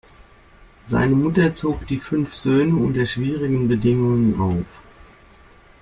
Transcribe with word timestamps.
Seine 0.83 1.13
Mutter 1.13 1.53
zog 1.53 1.85
die 1.85 1.99
fünf 1.99 2.33
Söhne 2.33 2.75
unter 2.75 3.05
schwierigen 3.05 3.67
Bedingungen 3.67 4.39
auf. 4.41 4.65